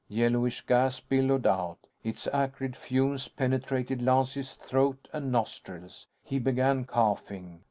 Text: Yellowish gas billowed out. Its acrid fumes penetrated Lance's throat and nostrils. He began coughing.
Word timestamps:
Yellowish 0.09 0.61
gas 0.61 0.99
billowed 0.99 1.45
out. 1.45 1.77
Its 2.03 2.25
acrid 2.33 2.75
fumes 2.75 3.27
penetrated 3.27 4.01
Lance's 4.01 4.55
throat 4.55 5.07
and 5.13 5.31
nostrils. 5.31 6.07
He 6.23 6.39
began 6.39 6.85
coughing. 6.85 7.59